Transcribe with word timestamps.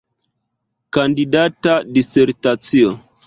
Kandidata 0.97 1.75
disertacio. 1.99 2.97